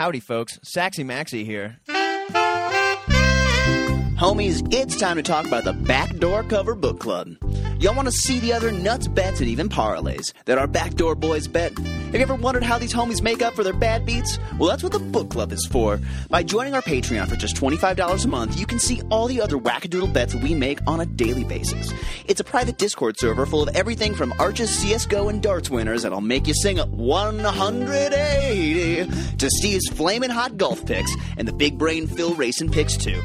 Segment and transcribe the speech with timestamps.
[0.00, 0.58] Howdy, folks.
[0.62, 1.76] Saxy Maxie here.
[4.20, 7.36] Homies, it's time to talk about the Backdoor Cover Book Club.
[7.80, 11.48] Y'all want to see the other nuts bets and even parlays that our Backdoor boys
[11.48, 11.72] bet?
[11.78, 14.38] Have you ever wondered how these homies make up for their bad beats?
[14.58, 15.98] Well, that's what the book club is for.
[16.28, 19.56] By joining our Patreon for just $25 a month, you can see all the other
[19.56, 21.90] wackadoodle bets we make on a daily basis.
[22.26, 26.20] It's a private Discord server full of everything from Arches, CSGO, and darts winners that'll
[26.20, 32.34] make you sing 180 to Steve's flaming hot golf picks and the big brain Phil
[32.34, 33.18] racing picks too.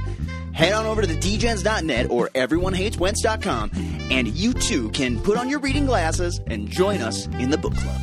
[0.55, 3.71] Head on over to the dgens.net or everyonehateswentz.com
[4.09, 7.75] and you too can put on your reading glasses and join us in the book
[7.75, 8.01] club.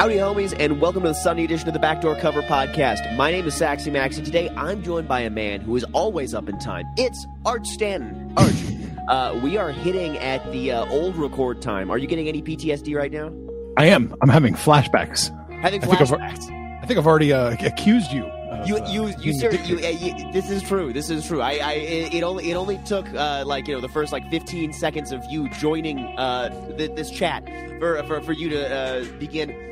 [0.00, 3.14] Howdy, homies, and welcome to the Sunday edition of the Backdoor Cover Podcast.
[3.16, 6.32] My name is Saxy Max, and today I'm joined by a man who is always
[6.32, 6.86] up in time.
[6.96, 8.32] It's Arch Stanton.
[8.34, 8.54] Arch,
[9.08, 11.90] uh, we are hitting at the uh, old record time.
[11.90, 13.30] Are you getting any PTSD right now?
[13.76, 14.14] I am.
[14.22, 15.28] I'm having flashbacks.
[15.60, 16.80] Having I think I've- flashbacks.
[16.82, 18.24] I think I've already uh, accused you.
[18.64, 19.68] You, uh, you, you, being ser- addicted.
[19.68, 20.94] you, uh, you, This is true.
[20.94, 21.42] This is true.
[21.42, 24.72] I, I, it only, it only took uh, like you know the first like 15
[24.72, 27.44] seconds of you joining uh, th- this chat
[27.78, 29.69] for, for, for you to uh, begin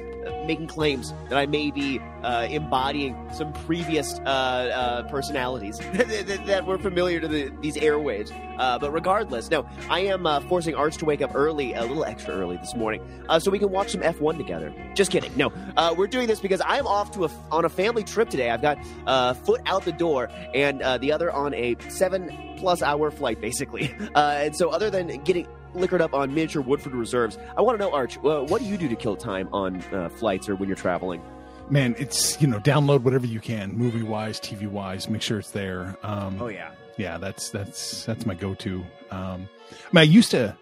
[0.49, 6.67] making claims that I may be uh, embodying some previous uh, uh, personalities that, that-
[6.67, 8.33] were familiar to the, these airwaves.
[8.59, 12.35] Uh, but regardless, no, I am forcing Arch to wake up early, a little extra
[12.35, 13.01] early this morning,
[13.39, 14.75] so we can watch some F1 together.
[14.95, 15.31] Just kidding.
[15.37, 15.53] No,
[15.97, 18.51] we're doing this because I'm off to a, on a family trip today.
[18.51, 23.11] I've got uh, foot out the door and the other on a seven plus hour
[23.13, 23.95] flight, basically.
[24.17, 27.93] And so, other than getting liquored up on miniature Woodford reserves, I want to know,
[27.93, 30.77] Arch, uh, what do you do to kill time on uh, flights or when you're
[30.77, 31.23] traveling?
[31.71, 35.09] man, it's you know download whatever you can, movie wise, TV wise.
[35.09, 35.97] Make sure it's there.
[36.03, 36.71] Um, Oh yeah.
[36.97, 38.85] yeah, that's that's that's my go to.
[39.11, 40.57] Um, I, mean, I used to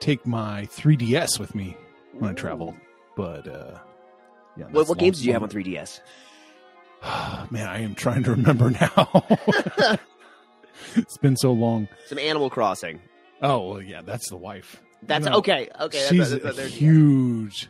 [0.00, 1.76] take my 3DS with me
[2.12, 2.74] when I traveled,
[3.16, 3.78] but uh,
[4.56, 4.66] yeah.
[4.70, 6.00] What, what games do you have on 3DS?
[7.50, 9.26] Man, I am trying to remember now.
[10.94, 11.88] it's been so long.
[12.06, 13.00] Some Animal Crossing.
[13.42, 14.80] Oh well, yeah, that's the wife.
[15.02, 15.38] That's No.
[15.38, 15.68] okay.
[15.80, 17.68] Okay, She's that's, a that's, that's- huge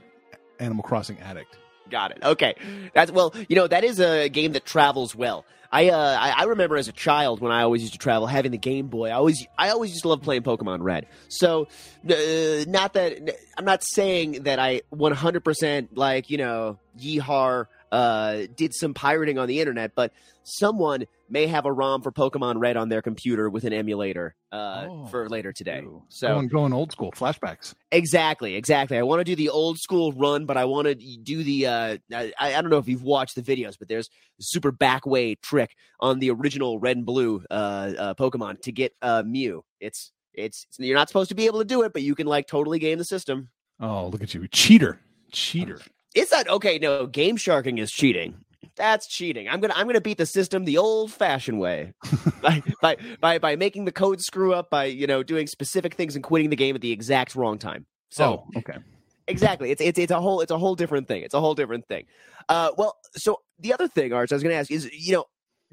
[0.60, 1.56] Animal Crossing addict.
[1.90, 2.18] Got it.
[2.22, 2.54] Okay,
[2.94, 3.34] that's well.
[3.48, 5.44] You know that is a game that travels well.
[5.70, 8.50] I uh, I, I remember as a child when I always used to travel, having
[8.52, 9.08] the Game Boy.
[9.08, 11.06] I always I always used to love playing Pokemon Red.
[11.28, 11.68] So,
[12.08, 18.42] uh, not that I'm not saying that I 100 percent like you know yeehar uh,
[18.56, 20.12] did some pirating on the internet, but
[20.44, 24.86] someone may have a ROM for Pokemon Red on their computer with an emulator uh,
[24.88, 25.06] Oh.
[25.06, 25.80] for later today.
[25.80, 26.02] Ooh.
[26.10, 27.74] So going, going old school flashbacks.
[27.90, 28.98] Exactly, exactly.
[28.98, 31.66] I want to do the old school run, but I want to do the.
[31.66, 35.06] Uh, I, I don't know if you've watched the videos, but there's a super back
[35.06, 35.70] way trick
[36.00, 37.54] on the original red and blue uh,
[37.98, 39.64] uh, Pokemon to get uh, Mew.
[39.80, 42.46] It's it's you're not supposed to be able to do it, but you can like
[42.46, 43.48] totally game the system.
[43.80, 45.00] Oh, look at you, cheater,
[45.32, 45.80] cheater.
[46.14, 46.78] It's not okay.
[46.78, 48.36] No, game sharking is cheating.
[48.76, 49.48] That's cheating.
[49.48, 51.92] I'm gonna I'm gonna beat the system the old fashioned way
[52.42, 56.14] by, by by by making the code screw up by you know doing specific things
[56.14, 57.84] and quitting the game at the exact wrong time.
[58.10, 58.78] So oh, okay.
[59.26, 61.86] exactly it's it's it's a whole it's a whole different thing it's a whole different
[61.88, 62.04] thing
[62.50, 65.24] uh well so the other thing arch i was gonna ask is you know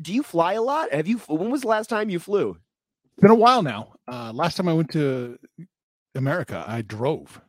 [0.01, 3.21] do you fly a lot have you when was the last time you flew It's
[3.21, 3.93] been a while now.
[4.07, 5.37] Uh, last time I went to
[6.15, 7.41] America, I drove.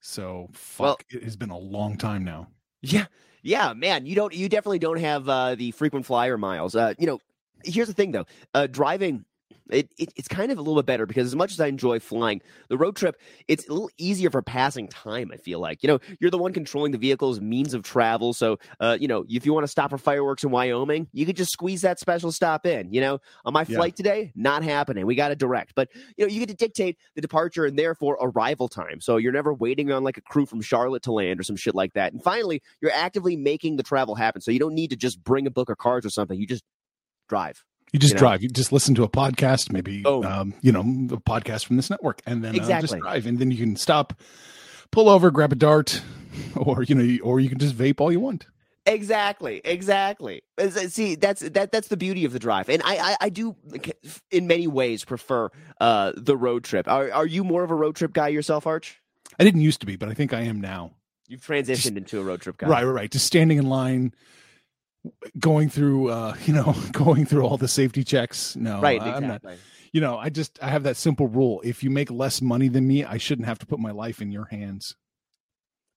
[0.00, 2.48] So fuck, Well- it has been a long time now.
[2.80, 3.06] yeah
[3.42, 6.74] yeah man you don't you definitely don't have uh the frequent flyer miles.
[6.74, 7.20] Uh you know
[7.64, 8.26] here's the thing though.
[8.54, 9.24] Uh driving
[9.70, 12.00] it, it, it's kind of a little bit better because as much as I enjoy
[12.00, 15.30] flying, the road trip it's a little easier for passing time.
[15.32, 18.32] I feel like you know you're the one controlling the vehicle's means of travel.
[18.32, 21.36] So uh, you know if you want to stop for fireworks in Wyoming, you could
[21.36, 22.92] just squeeze that special stop in.
[22.92, 23.76] You know on my Yeah.
[23.76, 25.06] flight today, not happening.
[25.06, 28.18] We got to direct, but you know you get to dictate the departure and therefore
[28.20, 29.00] arrival time.
[29.00, 31.74] So you're never waiting on like a crew from Charlotte to land or some shit
[31.74, 32.12] like that.
[32.12, 34.40] And finally, you're actively making the travel happen.
[34.40, 36.38] So you don't need to just bring a book of cards or something.
[36.38, 36.64] You just
[37.28, 37.64] drive.
[37.92, 38.18] You just You know?
[38.20, 38.42] drive.
[38.42, 40.24] You just listen to a podcast, maybe Boom.
[40.24, 42.88] um, you know a podcast from this network, and then uh, Exactly.
[42.88, 44.14] just drive, and then you can stop,
[44.90, 46.02] pull over, grab a dart,
[46.56, 48.46] or you know, or you can just vape all you want.
[48.84, 50.42] Exactly, exactly.
[50.58, 53.54] As- See, that's that that's the beauty of the drive, and I I, I do
[54.30, 55.50] in many ways prefer
[55.80, 56.88] uh the road trip.
[56.88, 59.00] Are are you more of a road trip guy yourself, Arch?
[59.38, 60.92] I didn't used to be, but I think I am now.
[61.28, 63.10] You've transitioned into a road trip guy, Right, right, right.
[63.10, 64.12] Just standing in line,
[65.38, 68.56] going through, uh, you know, going through all the safety checks.
[68.56, 69.36] No, Right, I'm not.
[69.36, 69.56] exactly.
[69.92, 72.86] You know, I just I have that simple rule: if you make less money than
[72.86, 74.96] me, I shouldn't have to put my life in your hands.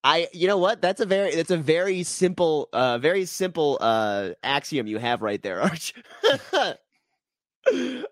[0.04, 0.82] I, you know what?
[0.82, 5.42] That's a very, that's a very simple, uh, very simple uh, axiom you have right
[5.42, 5.94] there, Arch.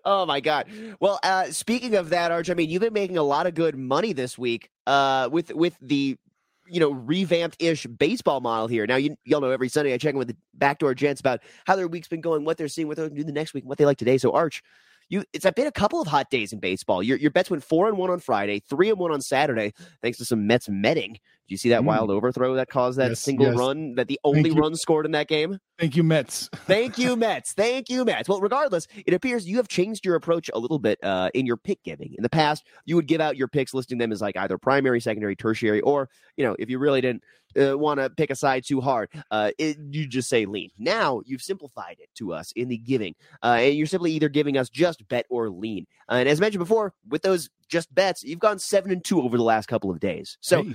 [0.04, 0.66] oh my god.
[1.00, 3.76] Well, uh, speaking of that, Arch, I mean, you've been making a lot of good
[3.76, 6.16] money this week uh, with with the
[6.66, 8.86] you know revamped ish baseball model here.
[8.86, 11.76] Now, you y'all know every Sunday I check in with the backdoor gents about how
[11.76, 13.64] their week's been going, what they're seeing, what they're going to do the next week,
[13.64, 14.18] what they like today.
[14.18, 14.62] So, Arch,
[15.08, 17.02] you it's been a couple of hot days in baseball.
[17.02, 19.72] Your your bets went four and one on Friday, three and one on Saturday,
[20.02, 21.18] thanks to some Mets metting.
[21.46, 21.86] Did you see that Mm.
[21.86, 23.56] wild overthrow that caused that Yes, single yes.
[23.56, 25.58] run that the only run scored in that game?
[25.78, 26.48] Thank you, Mets.
[26.66, 27.52] Thank you, Mets.
[27.52, 28.28] Thank you, Mets.
[28.28, 31.56] Well, regardless, it appears you have changed your approach a little bit uh, in your
[31.58, 32.14] pick giving.
[32.16, 35.00] In the past, you would give out your picks, listing them as like either primary,
[35.00, 37.22] secondary, tertiary, or you know, if you really didn't
[37.60, 40.70] uh, want to pick a side too hard, uh, it, you just say lean.
[40.78, 44.56] Now you've simplified it to us in the giving, uh, and you're simply either giving
[44.56, 45.86] us just bet or lean.
[46.08, 49.42] And as mentioned before, with those just bets, you've gone seven and two over the
[49.44, 50.38] last couple of days.
[50.40, 50.62] So.
[50.62, 50.74] Hey,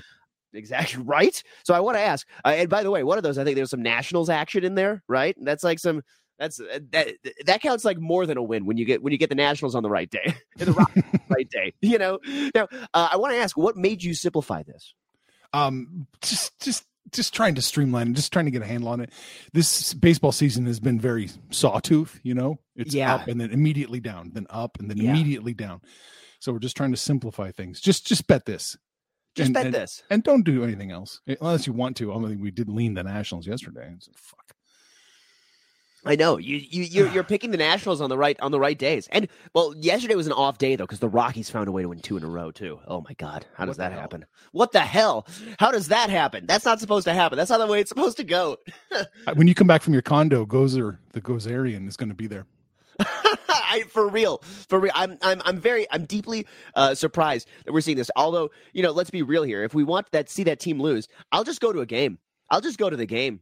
[0.53, 1.41] Exactly right.
[1.63, 3.55] So I want to ask, uh, and by the way, one of those I think
[3.55, 5.35] there's some Nationals action in there, right?
[5.41, 6.01] That's like some
[6.37, 7.15] that's uh, that
[7.45, 9.75] that counts like more than a win when you get when you get the Nationals
[9.75, 10.71] on the right day, the
[11.29, 11.73] right day.
[11.81, 12.19] You know.
[12.55, 14.93] Now uh, I want to ask, what made you simplify this?
[15.53, 18.99] um, just just just trying to streamline and just trying to get a handle on
[18.99, 19.11] it.
[19.51, 22.19] This baseball season has been very sawtooth.
[22.23, 23.15] You know, it's Yeah.
[23.15, 25.09] up and then immediately down, then up and then Yeah.
[25.09, 25.81] immediately down.
[26.39, 27.81] So we're just trying to simplify things.
[27.81, 28.77] Just just bet this.
[29.35, 30.03] Just And- bet and- this.
[30.09, 32.13] and don't do anything else Eh, unless you want to.
[32.13, 33.93] I mean, we did lean the Nationals yesterday.
[33.99, 34.53] So fuck.
[36.05, 38.77] I know you you you're, you're picking the Nationals on the right on the right
[38.77, 41.81] days, and well, yesterday was an off day though because the Rockies found a way
[41.81, 42.79] to win two in a row too.
[42.87, 44.25] Oh my God, how does What that happen?
[44.53, 45.27] What the hell?
[45.59, 46.45] How does that happen?
[46.47, 47.37] That's not supposed to happen.
[47.37, 48.57] That's not the way it's supposed to go.
[48.93, 49.03] Uh,
[49.35, 52.45] When you come back from your condo, Gozer, the Gozerian is going to be there.
[53.69, 54.91] I, for real, for real.
[54.95, 56.45] I'm, I'm, I'm very, I'm deeply
[56.75, 58.11] uh, surprised that we're seeing this.
[58.15, 59.63] Although, you know, let's be real here.
[59.63, 62.17] If we want that, see that team lose, I'll just go to a game.
[62.49, 63.41] I'll just go to the game.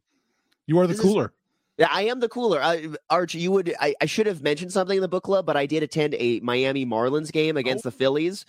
[0.68, 1.34] You are the This is- cooler.
[1.78, 2.60] Yeah, I am the cooler.
[2.60, 3.72] I, Arch, you would.
[3.80, 6.40] I, I should have mentioned something in the book club, but I did attend a
[6.40, 8.46] Miami Marlins game against the Phillies,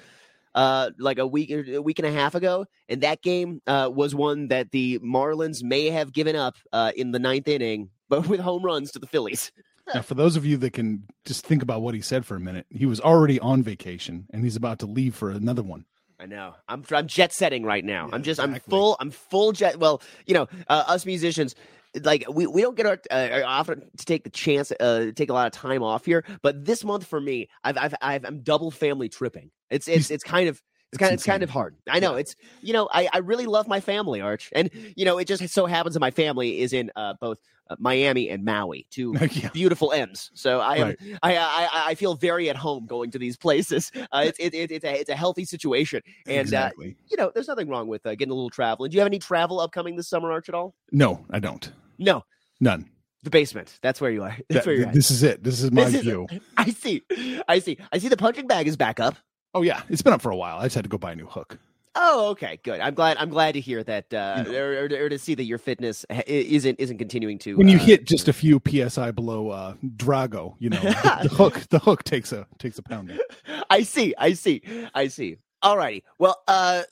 [0.54, 4.14] uh, like a week a week and a half ago, and that game uh, was
[4.14, 8.40] one that the Marlins may have given up uh, in the ninth inning, but with
[8.40, 9.52] home runs to the Phillies.
[9.94, 12.40] Now, for those of you that can just think about what he said for a
[12.40, 15.84] minute, he was already on vacation and he's about to leave for another one.
[16.20, 16.54] I know.
[16.68, 18.06] I'm I'm jet setting right now.
[18.08, 19.78] Yeah, I'm just I'm full I'm full jet.
[19.78, 21.54] Well, you know, uh, us musicians
[22.02, 25.32] like we, we don't get our uh, often to take the chance uh take a
[25.32, 28.70] lot of time off here, but this month for me, I've I've, I've I'm double
[28.70, 29.50] family tripping.
[29.70, 30.60] It's it's it's kind of
[30.92, 31.76] it's kind of it's kind of hard.
[31.88, 35.18] I know it's you know I, I really love my family, Arch, and you know
[35.18, 37.38] it just so happens that my family is in uh, both
[37.70, 39.50] uh, Miami and Maui, two yeah.
[39.52, 40.30] beautiful M's.
[40.34, 40.98] So I am Right.
[41.22, 43.90] I, I I feel very at home going to these places.
[44.12, 46.96] Uh, it's it, it, it's a it's a healthy situation, and uh, exactly.
[47.10, 48.84] you know there's nothing wrong with uh, getting a little travel.
[48.84, 50.74] and Do you have any travel upcoming this summer, Arch, at all?
[50.92, 51.70] no, I don't.
[51.98, 52.24] No,
[52.60, 52.88] None.
[53.24, 53.78] the basement.
[53.82, 54.30] That's where you are.
[54.48, 54.94] That's That- where you're at.
[54.94, 55.42] this is it.
[55.44, 56.26] This is my This is- view.
[56.56, 57.02] I see.
[57.46, 57.76] I see.
[57.92, 58.08] I see.
[58.08, 59.16] The punching bag is back up.
[59.54, 60.58] Oh yeah, it's been up for a while.
[60.58, 61.58] I just had to go buy a new hook.
[62.00, 62.80] Oh, okay, good.
[62.80, 63.16] I'm glad.
[63.16, 64.58] I'm glad to hear that, uh, You know.
[64.58, 67.56] or, or, to see that your fitness isn't isn't continuing to.
[67.56, 71.28] When you uh, hit just a few psi below uh, Drago, you know the, the
[71.34, 71.60] hook.
[71.70, 73.18] The hook takes a takes a pounding.
[73.70, 74.14] I see.
[74.16, 74.62] I see.
[74.94, 75.38] I see.
[75.64, 76.02] Alrighty.
[76.18, 76.82] Well, uh,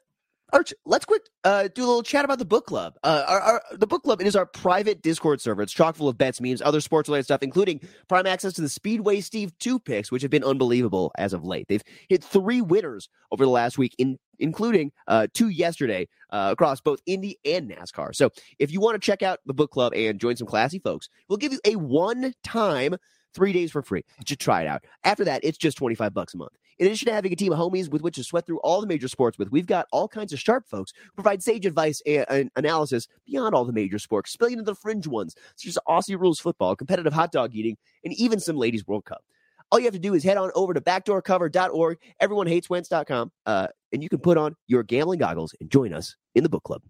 [0.52, 2.94] Arch, let's quick uh, do a little chat about the book club.
[3.02, 5.62] Uh, our, our, the book club it is our private Discord server.
[5.62, 8.68] It's chock full of bets, memes, other sports related stuff, including prime access to the
[8.68, 11.66] Speedway Steve two picks, which have been unbelievable as of late.
[11.68, 16.80] They've hit three winners over the last week, in, including uh, two yesterday uh, across
[16.80, 18.14] both Indy and NASCAR.
[18.14, 18.30] So
[18.60, 21.38] if you want to check out the book club and join some classy folks, we'll
[21.38, 22.96] give you a one time
[23.34, 24.04] three days for free.
[24.24, 24.84] Just try it out.
[25.04, 26.52] After that, it's just 25 bucks a month.
[26.78, 28.86] In addition to having a team of homies with which to sweat through all the
[28.86, 32.50] major sports with, we've got all kinds of sharp folks who provide sage advice and,
[32.56, 36.38] analysis beyond all the major sports, spilling into the fringe ones, such as Aussie rules
[36.38, 39.24] football, competitive hot dog eating, and even some ladies World Cup.
[39.72, 44.08] All you have to do is head on over to backdoorcover.org, everyonehateswentz.com, uh, and you
[44.08, 46.82] can put on your gambling goggles and join us in the book club.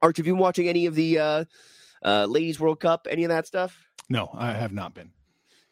[0.00, 1.44] Arch, have you been watching any of the uh,
[2.04, 3.76] uh, ladies World Cup, any of that stuff?
[4.08, 5.10] No, I have not been.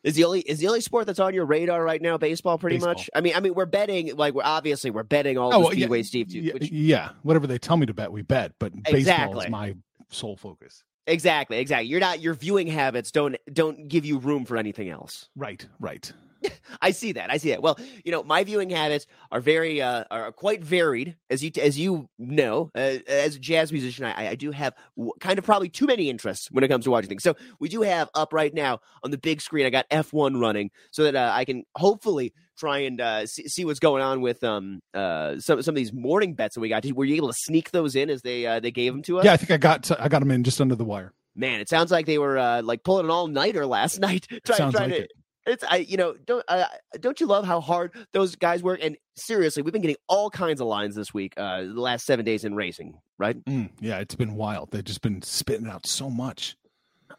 [0.06, 2.58] Is the only is the only sport that's on your radar right now baseball?
[2.58, 2.94] Pretty Baseball.
[2.94, 3.10] much.
[3.14, 5.74] I mean, I mean, we're betting like we're obviously we're betting all Oh, the well,
[5.74, 6.38] yeah, speedway Steve too.
[6.38, 8.52] Yeah, Which, yeah, whatever they tell me to bet, we bet.
[8.60, 9.74] But baseball is my
[10.08, 10.84] sole focus.
[11.08, 11.88] exactly, exactly.
[11.88, 15.28] You're not your viewing habits don't don't give you room for anything else.
[15.34, 16.12] Right, right.
[16.82, 17.30] I see that.
[17.30, 17.62] I see that.
[17.62, 21.78] Well, you know, my viewing habits are very uh, are quite varied, as you as
[21.78, 22.70] you know.
[22.74, 26.10] Uh, as a jazz musician, I, I do have w- kind of probably too many
[26.10, 27.22] interests when it comes to watching things.
[27.22, 29.66] So we do have up right now on the big screen.
[29.66, 33.64] I got F1 running so that uh, I can hopefully try and uh, see, see
[33.64, 36.84] what's going on with um uh some some of these morning bets that we got.
[36.86, 39.24] Were you able to sneak those in as they uh, they gave them to us?
[39.24, 41.12] Yeah, I think I got I got them in just under the wire.
[41.34, 44.26] Man, it sounds like they were uh, like pulling an all nighter last night.
[44.44, 45.04] trying Sounds trying like to.
[45.04, 45.12] it.
[45.46, 46.64] It's I you know don't uh,
[47.00, 48.80] don't you love how hard those guys work?
[48.82, 51.34] And seriously, we've been getting all kinds of lines this week.
[51.36, 53.42] Uh, the last seven days in racing, right?
[53.44, 54.70] Mm, yeah, it's been wild.
[54.72, 56.56] They've just been spitting out so much.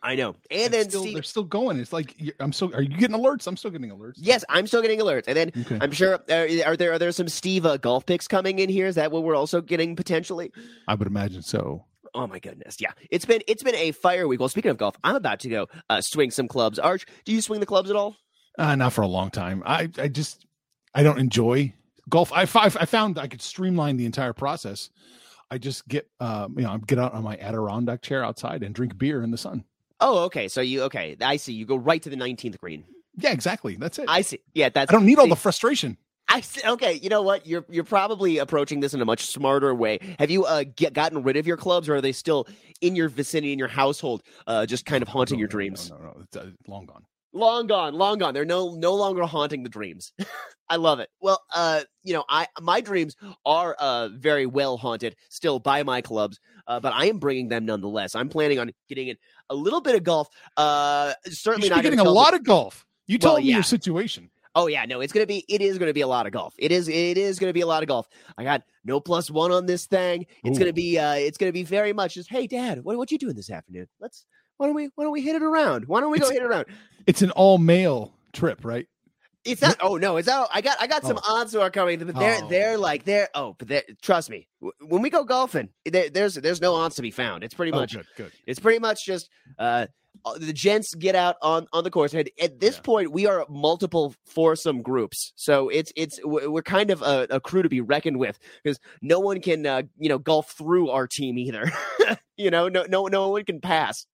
[0.04, 0.36] I know.
[0.52, 1.80] And And then still, Steve- they're still going.
[1.80, 2.72] It's like I'm still.
[2.76, 3.48] Are you getting alerts?
[3.48, 4.16] I'm still getting alerts.
[4.18, 5.24] yes, I'm still getting alerts.
[5.28, 5.78] And then Okay.
[5.82, 8.86] I'm sure uh, are there are there some Steve uh, golf picks coming in here?
[8.86, 10.52] Is that what we're also getting potentially?
[10.88, 11.86] I would imagine so.
[12.18, 12.94] Oh my goodness, yeah.
[13.12, 14.40] It's been it's been a fire week.
[14.40, 16.80] Well, speaking of golf, I'm about to go uh, swing some clubs.
[16.80, 18.18] Arch, do you swing the clubs at all?
[18.58, 19.62] Uh, not for a long time.
[19.66, 20.48] I I just
[20.96, 21.76] I don't enjoy
[22.10, 22.34] golf.
[22.34, 22.46] I I
[22.86, 24.90] found I could streamline the entire process.
[25.52, 28.74] I just get um, you know I get out on my Adirondack chair outside and
[28.74, 29.64] drink beer in the sun.
[30.00, 30.48] Oh, okay.
[30.48, 31.16] So you okay?
[31.22, 31.54] I see.
[31.54, 32.84] You go right to the 19th green.
[33.16, 33.76] Yeah, exactly.
[33.76, 34.06] That's it.
[34.08, 34.40] I, I see.
[34.56, 34.92] Yeah, that's.
[34.92, 35.98] I don't need all the frustration.
[36.30, 36.94] I okay.
[36.94, 37.46] You know what?
[37.48, 40.00] You're you're probably approaching this in a much smarter way.
[40.20, 42.48] Have you uh get, gotten rid of your clubs, or are they still
[42.82, 45.90] in your vicinity in your household, uh, just kind of haunting No, your dreams?
[45.90, 46.18] No, no, no.
[46.24, 47.04] It's uh, long gone.
[47.34, 50.12] long gone long gone they're no no longer haunting the dreams
[50.70, 53.16] i love it well uh you know i my dreams
[53.46, 57.66] are uh very well haunted still by my clubs uh, but i am bringing them
[57.66, 59.18] nonetheless i'm planning on getting in
[59.50, 62.86] a little bit of golf uh certainly not getting a lot of golf.
[63.08, 63.56] You Well, tell me yeah.
[63.56, 64.30] your situation.
[64.58, 66.72] Oh yeah no it's gonna be it is gonna be a lot of golf it
[66.72, 69.66] is it is gonna be a lot of golf i got no plus one on
[69.66, 72.98] this thing it's gonna be uh it's gonna be very much just hey dad what
[72.98, 74.26] what you doing this afternoon let's
[74.58, 76.46] why don't we why don't we hit it around why don't we go hit it
[76.46, 76.66] around
[77.06, 78.88] It's an all male trip, right?
[79.46, 79.78] It's not.
[79.80, 80.50] Oh no, it's not.
[80.54, 80.76] I got.
[80.82, 82.48] I got some aunts who are coming, but they're Oh.
[82.50, 83.30] they're like they're.
[83.34, 84.46] Oh, but they're, trust me,
[84.82, 87.46] when we go golfing, there, there's there's no aunts to be found.
[87.46, 87.94] It's pretty Oh, much.
[87.96, 88.32] good, good.
[88.46, 89.86] It's pretty much just uh,
[90.40, 92.14] the gents get out on on the course.
[92.14, 92.82] And at this Yeah.
[92.82, 97.64] point, we are multiple foursome groups, so it's it's we're kind of a, a crew
[97.64, 101.38] to be reckoned with because no one can uh, you know golf through our team
[101.38, 101.72] either.
[102.38, 104.06] you know, no no no one can pass.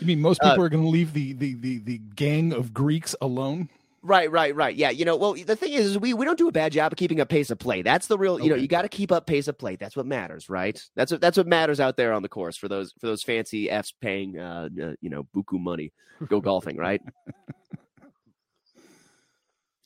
[0.00, 2.74] You mean most Uh, people are going to leave the, the the the gang of
[2.74, 3.68] Greeks alone?
[4.04, 4.74] Right, right, right.
[4.74, 6.92] Yeah, you know, well, the thing is, is we we don't do a bad job
[6.92, 7.82] of keeping up pace of play.
[7.82, 9.76] That's the real, you know, you got to keep up pace of play.
[9.76, 10.80] That's what matters, right?
[10.96, 13.70] That's what that's what matters out there on the course for those for those fancy
[13.70, 15.92] f's paying, uh, uh you know, buku money.
[16.28, 17.00] Go golfing, right?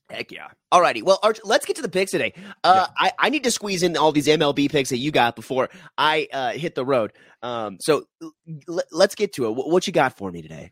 [0.09, 0.49] Heck yeah.
[0.73, 1.03] Alrighty.
[1.03, 2.33] Well, Arch, let's get to the picks today.
[2.63, 5.69] Uh, I, I need to squeeze in all these MLB picks that you got before
[5.99, 7.13] I uh, hit the road.
[7.43, 8.33] Um, so l-
[8.93, 9.55] let's get to it.
[9.55, 10.71] Wh- What you got for me today?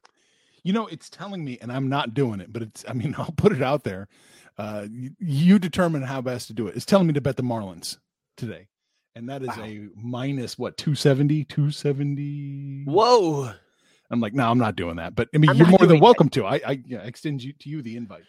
[0.64, 2.84] You know, it's telling me, and I'm not doing it, but it's.
[2.88, 4.08] I mean, I'll put it out there.
[4.58, 6.76] Uh, you, you determine how best to do it.
[6.76, 7.98] It's telling me to bet the Marlins
[8.36, 8.68] today,
[9.14, 9.64] and that is Wow.
[9.64, 12.84] a minus what 270, 270.
[12.86, 13.52] Whoa.
[14.10, 15.14] I'm like, no, I'm not doing that.
[15.14, 16.04] But I mean, I'm you're more than doing that.
[16.04, 16.46] welcome to.
[16.46, 18.24] I, I yeah, extend you to you the invite.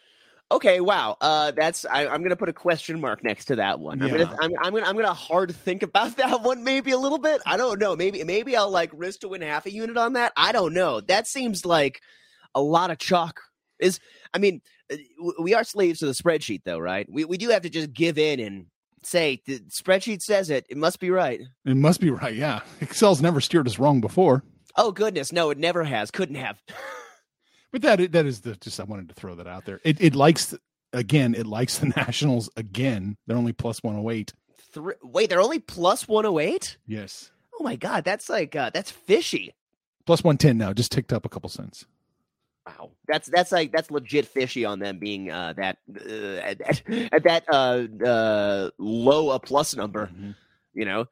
[0.51, 1.17] Okay, wow.
[1.19, 4.01] Uh, that's I, I'm gonna put a question mark next to that one.
[4.01, 4.25] I'm Yeah.
[4.25, 7.41] gonna I'm, I'm gonna I'm gonna hard think about that one maybe a little bit.
[7.45, 7.95] I don't know.
[7.95, 10.33] Maybe maybe I'll like risk to win half a unit on that.
[10.37, 11.01] I don't know.
[11.01, 12.01] That seems like
[12.55, 13.41] a lot of chalk.
[13.77, 13.99] Is
[14.33, 14.95] I mean, uh,
[15.39, 17.07] we are slaves to the spreadsheet though, right?
[17.11, 18.65] We we do have to just give in and
[19.03, 20.65] say the spreadsheet says it.
[20.69, 21.41] It must be right.
[21.65, 22.33] It must be right.
[22.33, 24.43] Yeah, Excel's never steered us wrong before.
[24.77, 26.09] Oh goodness, no, it never has.
[26.11, 26.59] Couldn't have.
[27.71, 29.81] But that that is the just I wanted to throw that out there.
[29.83, 30.55] It it likes
[30.93, 31.35] again.
[31.35, 33.17] It likes the Nationals again.
[33.27, 34.33] They're only plus one hundred eight.
[34.71, 36.77] Three, wait, they're only plus 108?
[36.87, 39.53] Yes, Oh my god, that's like uh, that's fishy.
[40.05, 40.71] plus one ten now.
[40.71, 41.85] Just ticked up a couple cents.
[42.65, 46.81] Wow, that's that's like that's legit fishy on them being uh, that uh, at, at,
[47.13, 50.09] at that uh, uh, low a plus number.
[50.73, 51.05] You know,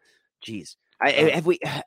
[0.45, 1.59] jeez, I, I- have we?
[1.63, 1.83] I,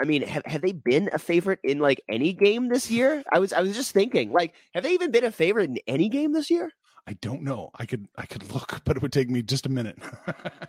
[0.00, 3.22] I mean, have have they been a favorite in like any game this year?
[3.32, 6.08] I was I was just thinking, like, have they even been a favorite in any
[6.10, 6.70] game this year?
[7.08, 7.70] I don't know.
[7.76, 9.98] I could I could look, but it would take me just a minute.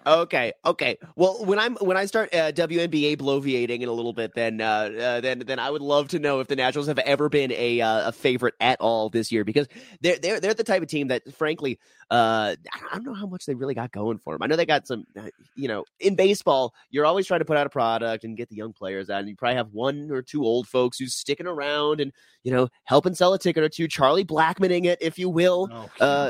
[0.08, 0.98] Okay, okay.
[1.18, 4.66] Well, when I'm when I start uh, WNBA bloviating in a little bit, then uh,
[4.66, 7.82] uh, then then I would love to know if the Nationals have ever been a
[7.82, 9.68] uh, a favorite at all this year because
[10.00, 11.78] they're they're they're the type of team that, frankly,
[12.10, 14.44] uh, I don't know how much they really got going for them.
[14.44, 17.58] I know they got some, uh, you know, in baseball, you're always trying to put
[17.58, 20.22] out a product and get the young players out, and you probably have one or
[20.22, 22.14] two old folks who's sticking around and
[22.44, 25.68] you know helping sell a ticket or two, Charlie Blackmaning it, if you will.
[25.70, 26.27] Oh, Uh,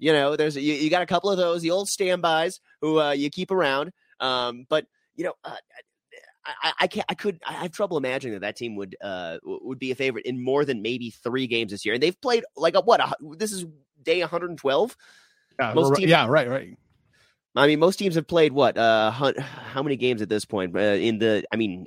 [0.00, 3.12] you know, there's you, you got a couple of those, the old standbys who uh,
[3.12, 3.92] you keep around.
[4.18, 5.56] Um, but you know, uh,
[6.44, 9.78] I, I, can't, I could, I have trouble imagining that that team would uh would
[9.78, 12.74] be a favorite in more than maybe three games this year, and they've played like
[12.74, 13.00] a, what?
[13.00, 13.66] A, this is
[14.02, 14.96] day 112.
[15.58, 16.76] yeah, most right- teams- yeah, right, right.
[17.56, 18.78] I mean, most teams have played what?
[18.78, 20.74] Uh, how many games at this point?
[20.76, 21.84] Uh, in the, I mean,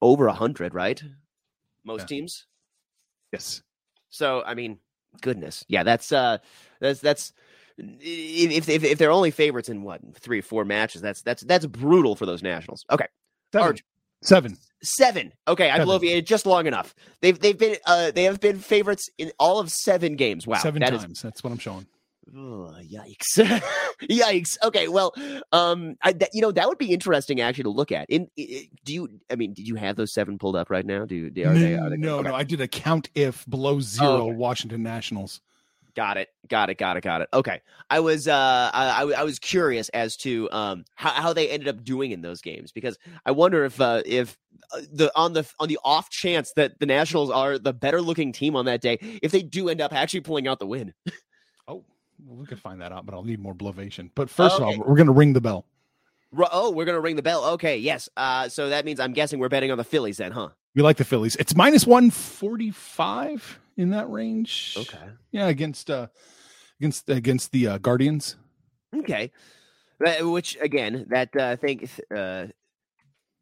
[0.00, 1.02] over a hundred, right?
[1.84, 2.06] Most Yeah.
[2.06, 2.46] teams.
[3.32, 3.62] Yes.
[4.08, 4.78] So I mean,
[5.20, 6.38] goodness, yeah, that's uh,
[6.80, 7.32] that's that's
[8.00, 11.66] if, if if they're only favorites in what three or four matches, that's that's that's
[11.66, 12.84] brutal for those Nationals.
[12.90, 13.06] Okay,
[13.52, 13.66] Seven.
[13.66, 13.84] Arch,
[14.22, 14.56] Seven.
[14.82, 15.32] seven.
[15.48, 15.88] Okay, I Seven.
[15.88, 16.94] bloviated just long enough.
[17.20, 20.46] They've they've been uh they have been favorites in all of seven games.
[20.46, 21.22] Wow, Seven that is times.
[21.22, 21.86] That's what I'm showing.
[22.32, 23.38] Yikes!
[24.02, 24.56] yikes!
[24.62, 25.12] Okay, well,
[25.52, 28.08] um, I, that, you know that would be interesting actually to look at.
[28.08, 29.08] In, i do you?
[29.30, 31.06] I mean, did you have those seven pulled up right now?
[31.06, 31.26] Do you?
[31.26, 31.74] Are they?
[31.74, 32.28] Are they no, okay.
[32.28, 32.34] no.
[32.34, 34.36] I did a count if below zero okay.
[34.36, 35.40] Washington Nationals.
[35.94, 36.28] Got it.
[36.48, 36.78] Got it.
[36.78, 37.02] Got it.
[37.02, 37.28] Got it.
[37.32, 37.60] Okay.
[37.88, 41.82] I was uh I, I was curious as to um how, how they ended up
[41.84, 44.36] doing in those games because I wonder if uh if
[44.72, 48.32] uh, the on the on the off chance that the Nationals are the better looking
[48.32, 50.94] team on that day if they do end up actually pulling out the win.
[51.66, 51.84] Oh,
[52.26, 54.10] we could find that out, but I'll need more blovation.
[54.14, 54.74] But first Okay.
[54.74, 55.64] of all, we're going to ring the bell.
[56.52, 57.44] Oh, we're gonna ring the bell.
[57.54, 57.78] Okay.
[57.78, 58.08] Yes.
[58.16, 58.48] Uh.
[58.48, 60.50] So that means I'm guessing we're betting on the Phillies then, huh?
[60.76, 61.34] We like the Phillies.
[61.34, 64.76] It's minus 145 in that range.
[64.76, 65.06] Okay.
[65.32, 66.08] Yeah, against uh
[66.80, 68.36] against against the uh, Guardians.
[68.94, 69.32] Okay.
[70.20, 72.48] Which again, that uh, I think uh,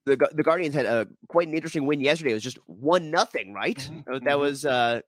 [0.06, 2.30] the the Guardians had a quite an interesting win yesterday.
[2.30, 3.78] It was just one nothing, right?
[3.78, 4.40] Mhm, Uh, That mhm.
[4.40, 5.00] was uh,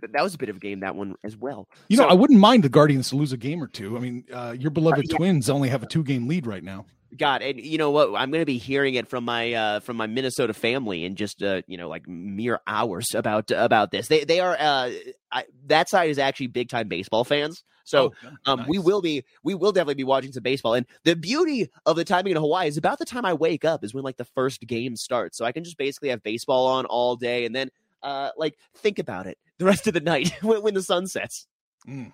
[0.00, 1.68] that was a bit of a game that one as well.
[1.88, 3.96] You know, So- I wouldn't mind the Guardians to lose a game or two.
[3.96, 5.16] I mean, uh, your beloved yeah.
[5.16, 6.86] Twins only have a two game lead right now.
[7.16, 8.08] God, and you know what?
[8.16, 11.42] I'm going to be hearing it from my uh, from my Minnesota family in just
[11.42, 14.08] uh, you know like mere hours about about this.
[14.08, 14.90] They they are uh,
[15.30, 17.62] I, that side is actually big time baseball fans.
[17.84, 20.74] So Oh, um, we will be we will definitely be watching some baseball.
[20.74, 23.84] And the beauty of the timing in Hawaii is about the time I wake up
[23.84, 25.38] is when like the first game starts.
[25.38, 27.70] So I can just basically have baseball on all day and then
[28.02, 31.46] uh like think about it the rest of the night when, when the sun sets.
[31.88, 32.12] Mm.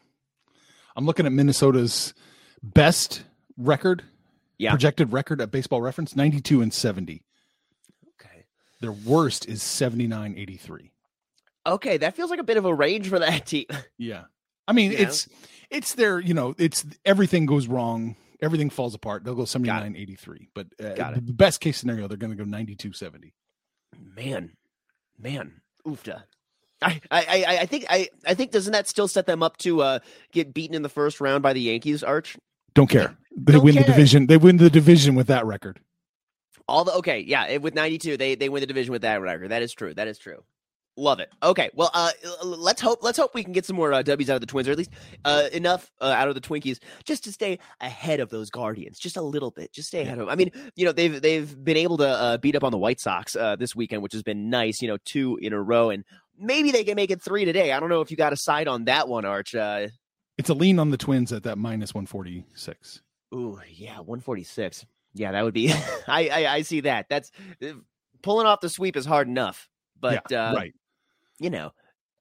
[0.97, 2.12] I'm looking at Minnesota's
[2.62, 3.23] best
[3.56, 4.02] record,
[4.59, 4.70] Yeah.
[4.70, 7.23] projected record at Baseball Reference, 92 and 70.
[8.20, 8.44] Okay.
[8.80, 10.90] Their worst is 79 83.
[11.66, 13.66] Okay, that feels like a bit of a range for that team.
[13.99, 14.25] Yeah.
[14.66, 15.00] I mean, Yeah.
[15.02, 15.28] it's
[15.70, 19.23] it's their, you know, it's everything goes wrong, everything falls apart.
[19.25, 20.49] They'll go 79 83.
[20.54, 23.35] But uh, the best case scenario, they're going to go 92 70.
[24.16, 24.52] Man,
[25.18, 26.25] man, oofta.
[26.83, 29.83] I, I, I- I think I, I think doesn't that still set them up to
[29.83, 29.99] uh,
[30.33, 32.03] get beaten in the first round by the Yankees?
[32.03, 32.37] Arch,
[32.75, 33.16] Don't care.
[33.37, 33.85] They Don't win care.
[33.85, 34.27] the division.
[34.27, 35.81] They win the division with that record.
[36.69, 39.51] all the okay, yeah, with ninety two, they they win the division with that record.
[39.51, 39.93] That is true.
[39.95, 40.43] That is true.
[40.97, 41.31] Love it.
[41.43, 42.11] Okay, well, uh,
[42.45, 44.69] let's hope let's hope we can get some more uh, W's out of the Twins,
[44.69, 44.90] or at least
[45.25, 49.16] uh, enough uh, out of the Twinkies, just to stay ahead of those Guardians, just
[49.16, 50.29] a little bit, just stay ahead of them.
[50.29, 53.01] I mean, you know, they've they've been able to uh, beat up on the White
[53.01, 54.83] Sox uh, this weekend, which has been nice.
[54.83, 56.05] You know, two in a row, and
[56.40, 57.72] maybe they can make it three today.
[57.72, 59.55] I don't know if you got a side on that one, Arch.
[59.55, 59.88] Uh,
[60.38, 63.03] It's a lean on the Twins at that minus 146.
[63.35, 64.87] Ooh, yeah, 146.
[65.14, 65.72] Yeah, that would be.
[66.09, 67.07] I, I I see that.
[67.09, 67.31] That's
[67.62, 67.72] uh,
[68.22, 69.68] pulling off the sweep is hard enough,
[70.00, 70.74] but yeah, uh, right.
[71.38, 71.72] you know,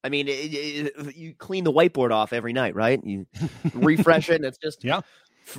[0.03, 2.99] I mean, it, it- you clean the whiteboard off every night, right?
[3.03, 3.25] You
[3.73, 5.01] refresh it, and it's just Yeah.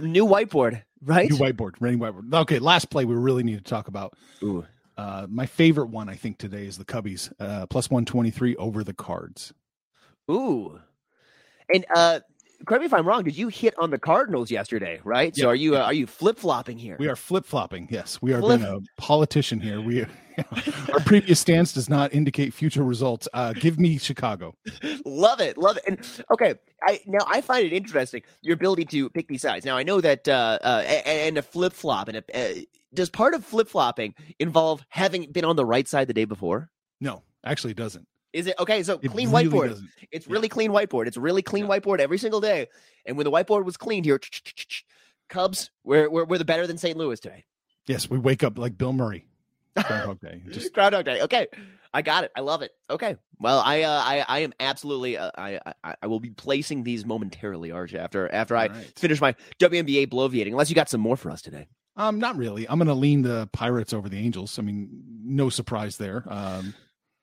[0.00, 1.30] new whiteboard, right?
[1.30, 2.32] New whiteboard, rainy whiteboard.
[2.42, 4.14] Okay, last play we really need to talk about.
[4.42, 4.64] Ooh,
[5.00, 8.92] Uh, my favorite one, I think, today is the Cubbies uh, plus 123 over the
[8.92, 9.54] Cards.
[10.30, 10.78] ooh,
[11.72, 12.20] and uh,
[12.66, 13.24] correct me if I'm wrong.
[13.24, 15.00] Did you hit on the Cardinals yesterday?
[15.02, 15.34] Right.
[15.34, 16.96] So are you uh, are you flip flopping here?
[16.98, 17.88] We are flip flopping.
[17.90, 19.80] Yes, we are Flip- being a politician here.
[19.80, 20.04] We
[20.92, 23.26] our previous stance does not indicate future results.
[23.32, 24.54] Uh, give me Chicago.
[25.06, 25.84] love it, love it.
[25.86, 29.64] And okay, I now I find it interesting your ability to pick these sides.
[29.64, 32.62] Now I know that uh, uh a- a- and a flip flop and a, uh,
[32.94, 36.70] does part of flip flopping involve having been on the right side the day before?
[37.00, 38.06] No, actually, it doesn't.
[38.32, 38.82] Is it okay?
[38.84, 39.68] So It clean really whiteboard.
[39.70, 39.88] doesn't.
[40.12, 40.32] It's Yeah.
[40.34, 41.06] really clean whiteboard.
[41.08, 41.70] It's really clean Yeah.
[41.78, 42.68] whiteboard every single day.
[43.06, 44.20] And when the whiteboard was cleaned here,
[45.28, 46.96] Cubs, we're we're, we're the better than St.
[46.96, 47.44] Louis today.
[47.86, 49.26] Yes, we wake up like Bill Murray.
[49.74, 50.42] Groundhog Day.
[50.50, 51.22] Just Groundhog Day.
[51.22, 51.46] Okay,
[51.94, 52.32] I got it.
[52.36, 52.72] I love it.
[52.90, 53.16] Okay.
[53.38, 57.04] Well, I uh, I I am absolutely uh, I, I I will be placing these
[57.06, 58.92] momentarily, Arch, after after I All right.
[58.98, 60.48] finish my WNBA bloviating.
[60.48, 61.68] Unless you got some more for us today.
[62.00, 62.68] Um, not really.
[62.68, 64.58] I'm going to lean the Pirates over the Angels.
[64.58, 64.88] I mean,
[65.22, 66.24] no surprise there.
[66.28, 66.74] Um,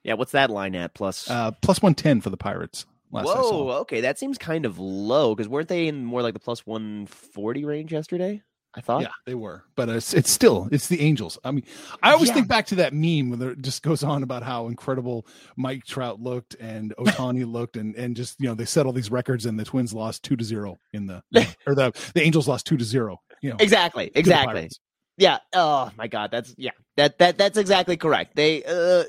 [0.03, 0.13] Yeah.
[0.13, 0.93] What's that line at?
[0.93, 1.29] Plus.
[1.29, 2.85] uh, plus 110 for the Pirates.
[3.09, 3.71] Whoa.
[3.81, 7.05] Okay, that seems kind of low because weren't they in more like the plus one
[7.07, 8.41] forty range yesterday?
[8.75, 9.01] I thought.
[9.01, 11.39] Yeah, they were, but it's it's still it's the Angels.
[11.45, 11.63] I mean,
[12.03, 12.35] I always Yeah.
[12.35, 16.21] think back to that meme where it just goes on about how incredible Mike Trout
[16.21, 19.57] looked and Ohtani looked, and and just you know they set all these records, and
[19.57, 21.23] the Twins lost two to zero in the
[21.65, 23.21] or the the Angels lost two to zero.
[23.41, 24.11] You know, Exactly.
[24.15, 24.69] Exactly.
[25.17, 25.39] Yeah.
[25.53, 26.31] Oh my God.
[26.31, 26.71] That's yeah.
[26.95, 28.35] That that that's exactly correct.
[28.35, 29.03] They uh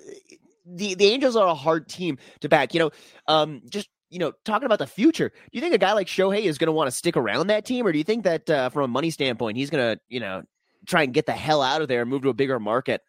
[0.67, 2.75] the the Angels are a hard team to back.
[2.75, 2.91] You know,
[3.27, 5.29] um, just you know, talking about the future.
[5.29, 7.65] Do you think a guy like Shohei is going to want to stick around that
[7.67, 10.21] team, or do you think that uh, from a money standpoint, he's going to you
[10.21, 10.43] know
[10.87, 13.03] try and get the hell out of there and move to a bigger market?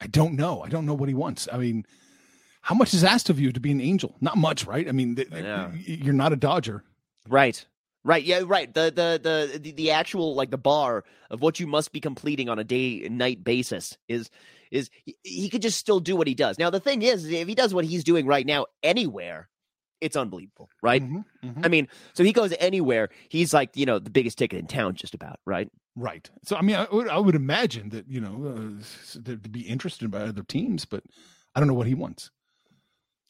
[0.00, 0.62] I don't know.
[0.62, 1.48] I don't know what he wants.
[1.50, 1.86] I mean,
[2.60, 4.14] how much is asked of you to be an Angel?
[4.20, 4.88] Not much, right?
[4.88, 5.70] I mean, th- Yeah.
[5.74, 6.82] you're not a Dodger.
[7.28, 7.64] Right.
[8.04, 8.24] Right.
[8.24, 8.42] Yeah.
[8.44, 8.72] Right.
[8.72, 9.20] The, the
[9.62, 13.04] the the actual like the bar of what you must be completing on a day
[13.04, 14.28] and night basis is
[14.72, 16.58] is he, he could just still do what he does.
[16.58, 19.48] Now the thing is, if he does what he's doing right now anywhere,
[20.00, 21.00] it's unbelievable, right?
[21.02, 21.64] Mhm, mhm.
[21.64, 24.94] I mean, so he goes anywhere, he's like you know the biggest ticket in town,
[24.96, 25.68] just about, right?
[25.94, 26.28] Right.
[26.44, 28.82] So I mean, I would, I would imagine that you know uh,
[29.20, 31.04] that to be interested by other teams, but
[31.54, 32.30] I don't know what he wants.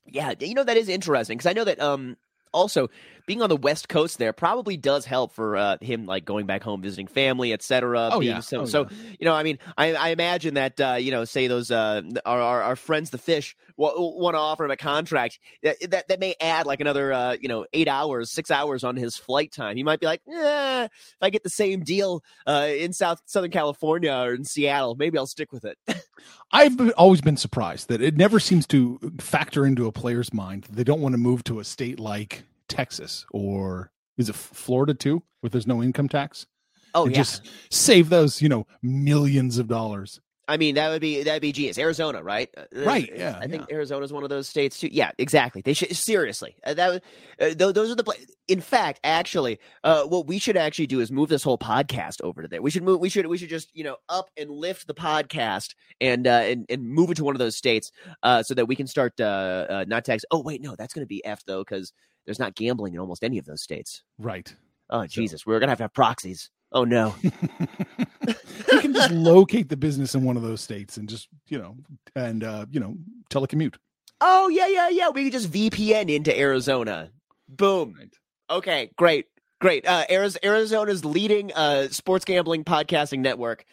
[0.07, 2.17] Yeah, you know that is interesting because I know that um
[2.53, 2.89] also
[3.27, 6.63] being on the west coast there probably does help for uh, him like going back
[6.63, 8.41] home visiting family etc Oh, yeah.
[8.41, 8.87] so Oh, so
[9.19, 12.41] you know i mean i, I imagine that uh, you know say those uh our,
[12.41, 16.35] our, our friends the fish want to offer him a contract that, that that may
[16.41, 19.83] add like another uh you know eight hours six hours on his flight time he
[19.83, 24.13] might be like eh, if i get the same deal uh in south southern california
[24.13, 25.79] or in seattle maybe i'll stick with it
[26.53, 30.67] I've always been surprised that it never seems to factor into a player's mind.
[30.71, 35.23] They don't want to move to a state like Texas or is it Florida too,
[35.41, 36.47] where there's no income tax?
[36.95, 40.21] oh yeah just save those, you know, millions of dollars.
[40.49, 41.79] I mean, that would be that'd be genius.
[41.79, 42.51] Arizona, right?
[42.57, 43.79] Uh, Right, uh, yeah, I think yeah.
[43.79, 44.89] is one of those states too.
[44.91, 45.63] Yeah, exactly.
[45.63, 46.57] They should seriously.
[46.67, 47.03] Uh, that
[47.41, 48.03] uh, tho- those are the.
[48.05, 48.15] Pla-
[48.49, 52.43] In fact, actually, uh, what we should actually do is move this whole podcast over
[52.43, 52.61] to there.
[52.61, 52.99] We should move.
[53.01, 53.27] We should.
[53.27, 57.11] We should just you know up and lift the podcast and uh, and and move
[57.11, 57.93] it to one of those states
[58.25, 60.25] uh, so that we can start uh, uh, not tax.
[60.33, 61.93] Oh wait, no, that's going to be F though because
[62.27, 64.03] there's not gambling in almost any of those states.
[64.19, 64.55] Right.
[64.91, 66.51] Oh Jesus, we're gonna have to have proxies.
[66.73, 67.15] Oh no.
[67.23, 71.77] you can just locate the business in one of those states and just, you know,
[72.15, 72.97] and uh, you know,
[73.31, 73.75] telecommute.
[74.21, 75.09] Oh yeah, yeah, yeah.
[75.11, 77.11] We could just VPN into Arizona.
[77.49, 77.95] Boom.
[77.99, 78.15] Right.
[78.51, 79.27] Okay, great,
[79.61, 79.87] great.
[79.87, 83.65] Uh, Arizona's leading uh, sports gambling podcasting network.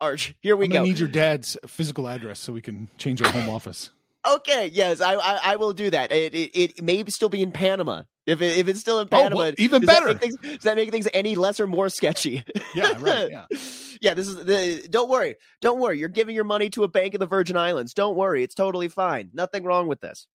[0.00, 0.74] Arch, here we go.
[0.74, 3.90] gonna need your dad's physical address so we can change our home office.
[4.26, 6.12] Okay, yes, I, I I will do that.
[6.12, 8.02] It, it it may still be in Panama.
[8.26, 10.08] If it, if it's still in Oh, Panama, well, even does better.
[10.08, 12.44] make things- does that make things any less or more sketchy?
[12.74, 13.30] Yeah, right.
[13.30, 13.44] Yeah.
[14.02, 14.86] yeah, this is the.
[14.90, 15.98] Don't worry, don't worry.
[15.98, 17.94] You're giving your money to a bank in the Virgin Islands.
[17.94, 19.30] Don't worry, it's totally fine.
[19.32, 20.26] Nothing wrong with this.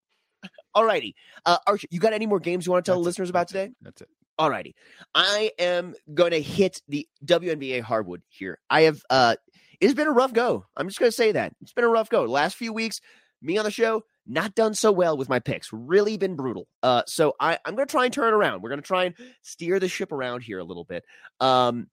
[0.76, 1.14] Alrighty,
[1.46, 3.30] uh, Archie, you got any more games you want to tell That's the it, listeners
[3.30, 3.72] about it, today?
[3.82, 4.10] That's it.
[4.40, 4.74] Alrighty.
[5.14, 8.58] I am going to hit the WNBA hardwood here.
[8.70, 9.36] I have, uh,
[9.80, 10.66] it's been a rough go.
[10.76, 11.54] I'm just going to say that.
[11.62, 12.24] It's been a rough go.
[12.24, 13.00] Last few weeks,
[13.44, 15.72] me on the show, not done so well with my picks.
[15.72, 16.68] Really been brutal.
[16.82, 18.62] Uh, so I, I'm going to try and turn around.
[18.62, 21.04] We're going to try and steer the ship around here a little bit.
[21.40, 21.88] Um,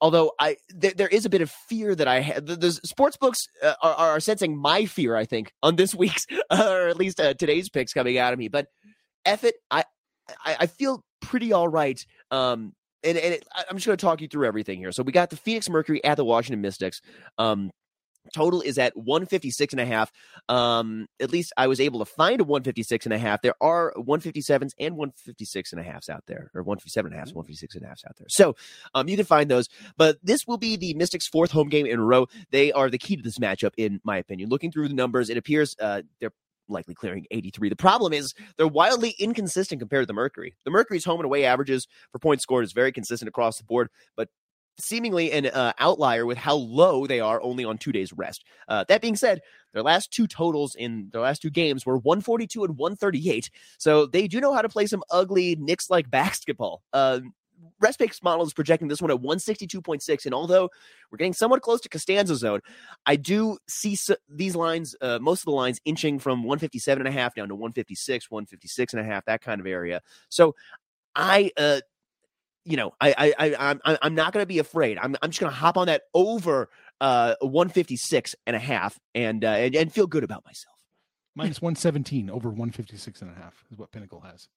[0.00, 2.46] although I, there, there is a bit of fear that I had.
[2.46, 6.26] The, the sports books uh, are, are sensing my fear, I think, on this week's,
[6.50, 8.48] or at least uh, today's picks coming out of me.
[8.48, 8.66] But
[9.24, 9.84] F it, I,
[10.44, 12.04] I, I feel pretty all right.
[12.30, 12.72] Um,
[13.02, 14.92] and, and it, I'm just going to talk you through everything here.
[14.92, 17.00] So we got the Phoenix Mercury at the Washington Mystics.
[17.38, 17.70] Um,
[18.34, 20.12] total is at 156 and a half.
[20.48, 23.42] Um, at least I was able to find a 156 and a half.
[23.42, 27.32] There are 157s and 156 and a halfs out there, or 157 and a halves,
[27.32, 28.28] 156 and a halves out there.
[28.28, 28.56] So
[28.94, 29.68] um, you can find those.
[29.96, 32.26] But this will be the Mystics' fourth home game in a row.
[32.50, 34.48] They are the key to this matchup, in my opinion.
[34.48, 36.32] Looking through the numbers, it appears uh, they're
[36.70, 37.68] likely clearing 83.
[37.68, 40.54] The problem is they're wildly inconsistent compared to the Mercury.
[40.64, 43.88] The Mercury's home and away averages for points scored is very consistent across the board,
[44.16, 44.28] but
[44.78, 48.44] seemingly an uh, outlier with how low they are only on two days rest.
[48.68, 49.40] Uh, that being said,
[49.72, 53.50] their last two totals in their last two games were 142 and 138.
[53.78, 56.82] So they do know how to play some ugly Knicks like basketball.
[56.92, 57.20] Uh,
[57.82, 60.24] RestPix model is projecting this one at 162.6.
[60.24, 60.70] And although
[61.10, 62.60] we're getting somewhat close to Costanza zone,
[63.06, 67.18] I do see these lines, uh, most of the lines inching from 157 and a
[67.18, 70.00] half down to 156, 156 and a half, that kind of area.
[70.28, 70.54] So
[71.14, 71.80] I, uh,
[72.64, 74.98] you know, I, I, I, I'm, I'm- not going to be afraid.
[74.98, 76.68] I'm, I'm just going to hop on that over
[77.00, 80.76] uh 156 and a half and, uh, and, and feel good about myself.
[81.34, 84.48] Minus 117 over 156 and a half is what Pinnacle has.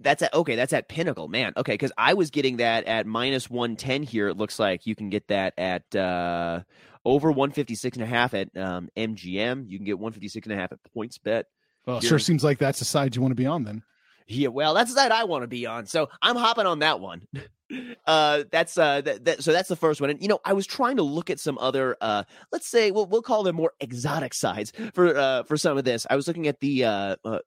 [0.00, 0.54] That's at okay.
[0.54, 1.52] That's at Pinnacle, man.
[1.56, 4.28] Okay, because I was getting that at minus one ten here.
[4.28, 6.60] It looks like you can get that at uh,
[7.04, 9.68] over one fifty six and a half at um, MGM.
[9.68, 11.44] You can get one fifty six and a half at PointsBet.
[11.84, 13.82] Well, sure seems like that's the side you want to be on then.
[14.28, 15.86] Yeah, well, that's side I want to be on.
[15.86, 17.26] So I'm hopping on that one.
[18.06, 20.10] uh, that's uh, that, that, so that's the first one.
[20.10, 23.06] And you know, I was trying to look at some other, uh, let's say, we'll
[23.06, 26.06] we'll call them more exotic sides for uh for some of this.
[26.10, 27.16] I was looking at the uh.
[27.24, 27.38] uh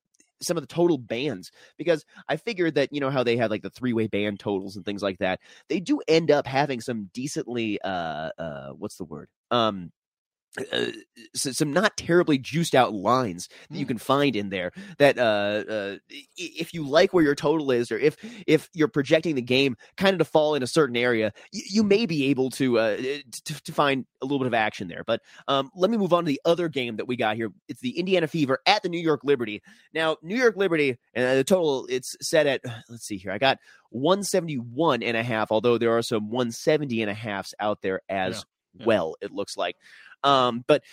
[0.44, 3.62] some of the total bands because I figured that you know how they have like
[3.62, 5.39] the three way band totals and things like that.
[5.70, 9.91] They do end up having some decently uh uh what's the word um
[10.72, 10.88] uh,
[11.34, 13.88] some not terribly juiced out lines that you Mm.
[13.88, 15.98] can find in there that uh, uh,
[16.36, 20.14] if you like where your total is or if if you're projecting the game kind
[20.14, 23.64] of to fall in a certain area you, you may be able to, uh, to
[23.64, 26.28] to find a little bit of action there but um, let me move on to
[26.28, 29.22] the other game that we got here it's the indiana fever at the new york
[29.24, 29.62] liberty
[29.94, 32.60] now new york liberty and the total it's set at
[32.90, 33.58] let's see here i got
[33.92, 38.44] 171 and a half although there are some 170 and a halves out there as
[38.78, 38.86] Yeah.
[38.86, 39.76] well it looks like
[40.24, 40.84] um, but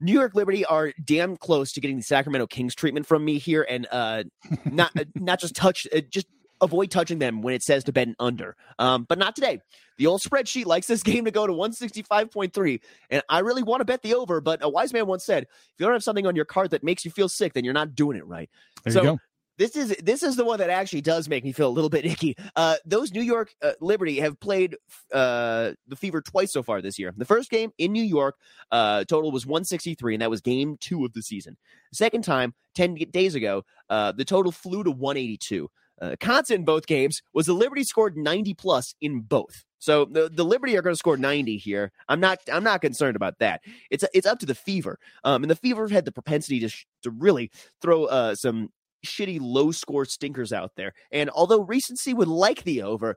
[0.00, 3.66] New York Liberty are damn close to getting the Sacramento Kings treatment from me here,
[3.68, 4.24] and uh,
[4.64, 6.26] not uh, not just touch, uh, just
[6.60, 8.56] avoid touching them when it says to bet an under.
[8.78, 9.60] Um, but not today.
[9.98, 13.84] The old spreadsheet likes this game to go to 165.3, and I really want to
[13.84, 14.40] bet the over.
[14.40, 16.82] But a wise man once said, if you don't have something on your card that
[16.82, 18.50] makes you feel sick, then you're not doing it right.
[18.82, 19.18] There So- you go.
[19.56, 22.04] This is this is the one that actually does make me feel a little bit
[22.12, 22.36] icky.
[22.56, 24.76] Uh, those New York uh, Liberty have played
[25.12, 27.12] uh, the Fever twice so far this year.
[27.16, 28.36] The first game in New York,
[28.72, 31.56] uh, total was 163, and that was game two of the season.
[31.92, 35.70] Second time, 10 days ago, uh, the total flew to 182.
[36.02, 39.64] Uh, constant in both games was the Liberty scored 90 plus in both.
[39.78, 41.92] So the, the Liberty are going to score 90 here.
[42.08, 43.60] I'm not I'm not concerned about that.
[43.90, 44.98] It's it's up to the Fever.
[45.22, 48.70] Um, and the Fever have had the propensity to sh- to really throw uh, some
[49.04, 50.92] shitty low score stinkers out there.
[51.12, 53.16] And although recency would like the over,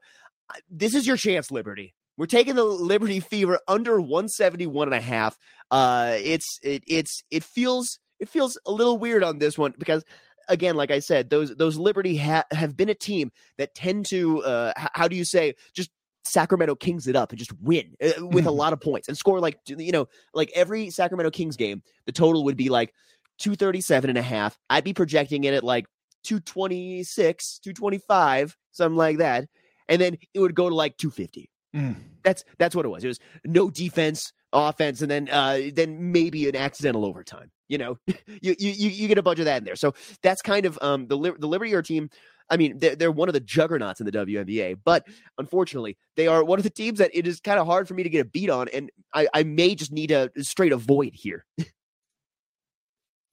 [0.69, 1.93] this is your chance, Liberty.
[2.17, 5.37] We're taking the Liberty Fever under 171 and a half.
[5.69, 10.03] Uh it's it it's it feels it feels a little weird on this one because
[10.49, 14.43] again like I said those those Liberty ha- have been a team that tend to
[14.43, 15.91] uh h- how do you say just
[16.25, 19.39] Sacramento Kings it up and just win uh, with a lot of points and score
[19.39, 22.93] like you know like every Sacramento Kings game the total would be like
[23.39, 24.57] 237 and a half.
[24.69, 25.85] I'd be projecting it at like
[26.23, 29.47] 226, 225, something like that.
[29.87, 31.49] And then it would go to like 250.
[31.75, 31.95] Mm.
[32.23, 33.03] That's that's what it was.
[33.03, 37.51] It was no defense, offense, and then uh then maybe an accidental overtime.
[37.69, 39.75] You know, you you you you get a bunch of that in there.
[39.75, 42.09] So that's kind of um the the Liberty are team.
[42.49, 45.05] I mean, they're, they're one of the juggernauts in the WNBA, but
[45.37, 48.03] unfortunately, they are one of the teams that it is kind of hard for me
[48.03, 51.45] to get a beat on, and I, I may just need a straight avoid here.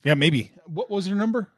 [0.04, 0.52] Yeah, maybe.
[0.66, 1.48] What was your number?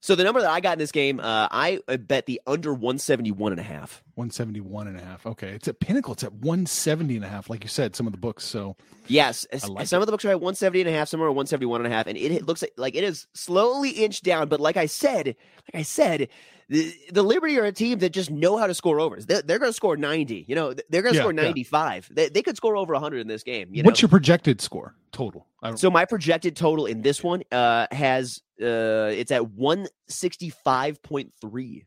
[0.00, 3.52] So the number that I got in this game, uh, I bet the under 171
[3.52, 4.02] and a half.
[4.14, 5.26] 171 and a half.
[5.26, 5.50] Okay.
[5.50, 6.12] It's at Pinnacle.
[6.12, 8.44] It's at 170 and a half, like you said, some of the books.
[8.44, 8.76] So
[9.08, 11.34] Yes, like some of the books are at 170 and a half, some are at
[11.34, 14.48] 171 and a half, and it, it looks like, like it is slowly inched down.
[14.48, 16.28] But like I said, like I said,
[16.68, 19.24] the, the Liberty are a team that just know how to score overs.
[19.24, 20.44] They're, they're going to score 90.
[20.46, 21.42] You know, they're going to Yeah, score yeah.
[21.42, 22.10] 95.
[22.12, 23.70] They, they could score over 100 in this game.
[23.72, 23.86] You know?
[23.86, 25.46] what's your projected score total?
[25.76, 31.86] So my projected total in this one uh, has uh, it's at 165.3.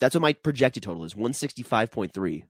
[0.00, 2.42] That's what my projected total is, 165.3.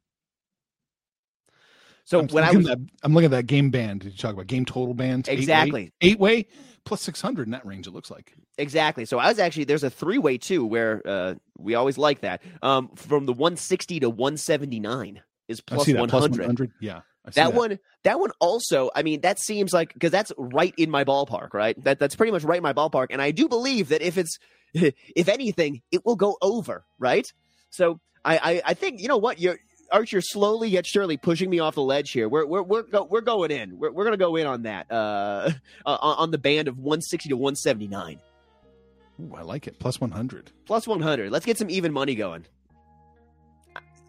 [2.04, 4.00] So I'm, when I was, that, I'm looking at that game band.
[4.00, 5.28] Did you talk about game total bands?
[5.28, 5.92] Exactly.
[6.00, 6.46] Eight way
[6.88, 8.34] plus 600 in that range, it looks like.
[8.56, 9.04] Exactly.
[9.04, 12.42] So I was actually there's a three way too where uh, we always like that.
[12.62, 16.00] Um, from the 160 to 179 is plus see that.
[16.00, 16.28] 100.
[16.28, 16.72] Plus 100.
[16.80, 17.00] Yeah.
[17.26, 18.90] See that, one, that one also.
[18.96, 21.78] I mean, that seems like because that's right in my ballpark, right?
[21.84, 24.38] That that's pretty much right in my ballpark, and I do believe that if it's,
[24.72, 27.30] if anything, it will go over, right?
[27.68, 29.58] So I I, I think you know what you're.
[29.90, 32.28] Arch, you're slowly yet surely pushing me off the ledge here.
[32.28, 33.78] We're we're we're, go, we're going in.
[33.78, 34.90] We're, we're gonna go in on that.
[34.90, 35.50] Uh,
[35.86, 38.20] on, on the band of 160 to 179.
[39.20, 39.78] Ooh, I like it.
[39.78, 40.52] Plus 100.
[40.64, 42.44] plus 100 let's get some even money going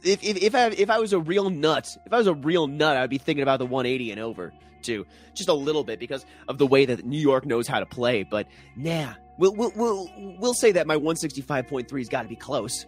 [0.04, 2.68] if, if, if I if I was a real nut, if I was a real
[2.68, 6.26] nut, I'd be thinking about the 180 and over too, just a little bit because
[6.48, 8.24] of the way that New York knows how to play.
[8.24, 12.86] But nah, we'll we'll we'll, we'll say that my 165.3's got to be close.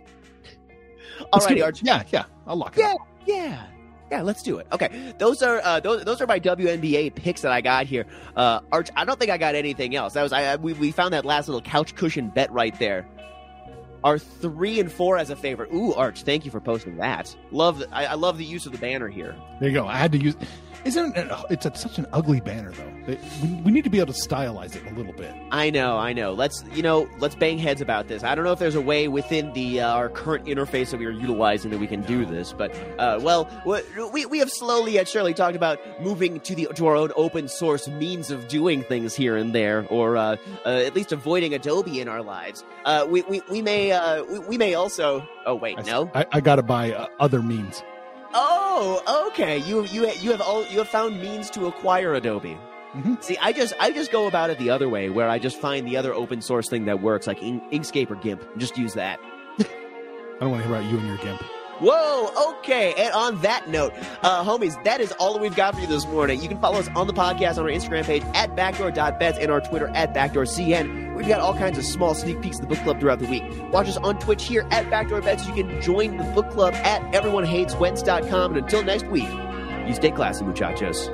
[1.33, 1.81] Let's Arch.
[1.83, 2.25] Yeah, yeah.
[2.47, 3.07] I'll lock it Yeah, up.
[3.25, 3.63] yeah,
[4.11, 4.21] yeah.
[4.21, 4.67] Let's do it.
[4.71, 8.05] Okay, those are uh, those those are my WNBA picks that I got here.
[8.35, 10.13] Uh, Arch, I don't think I got anything else.
[10.13, 13.05] That was I, I we we found that last little couch cushion bet right there.
[14.03, 15.71] Are three and four as a favorite?
[15.73, 17.35] Ooh, Arch, thank you for posting that.
[17.51, 19.35] Love, the, I, I love the use of the banner here.
[19.59, 19.87] There you go.
[19.87, 20.35] I had to use.
[20.83, 21.31] Isn't it?
[21.51, 23.11] It's a, such an ugly banner, though.
[23.11, 25.31] It, we, we need to be able to stylize it a little bit.
[25.51, 26.33] I know, I know.
[26.33, 28.23] Let's you know, let's bang heads about this.
[28.23, 31.05] I don't know if there's a way within the uh, our current interface that we
[31.05, 33.47] are utilizing that we can do this, but uh, well,
[34.11, 37.47] we we have slowly yet surely talked about moving to the to our own open
[37.47, 40.35] source means of doing things here and there, or uh,
[40.65, 42.63] uh, at least avoiding Adobe in our lives.
[42.85, 45.27] Uh, we, we we may uh, we, we may also.
[45.45, 46.09] Oh wait, I, no.
[46.13, 47.83] I, I got to buy uh, other means.
[48.33, 49.57] Oh, okay.
[49.59, 52.57] You you you have all you have found means to acquire Adobe.
[52.95, 53.23] Mhm.
[53.23, 55.87] See, I just I just go about it the other way, where I just find
[55.87, 58.93] the other open source thing that works, like In- Inkscape or GIMP, and just use
[58.95, 59.19] that.
[59.59, 59.65] I
[60.41, 61.41] don't want to hear about you and your GIMP.
[61.81, 62.93] Whoa, okay.
[62.95, 66.05] And on that note, uh, homies, that is all that we've got for you this
[66.05, 66.39] morning.
[66.39, 69.61] You can follow us on the podcast on our Instagram page at backdoor.bets and our
[69.61, 71.15] Twitter at backdoorcn.
[71.15, 73.43] We've got all kinds of small sneak peeks of the book club throughout the week.
[73.71, 75.47] Watch us on Twitch here at Backdoor Bets.
[75.47, 78.55] You can join the book club at everyonehateswentz.com.
[78.55, 79.29] And until next week,
[79.87, 81.09] you stay classy, muchachos.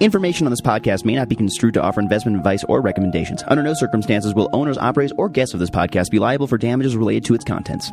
[0.00, 3.44] Information on this podcast may not be construed to offer investment advice or recommendations.
[3.46, 6.96] Under no circumstances will owners, operators, or guests of this podcast be liable for damages
[6.96, 7.92] related to its contents.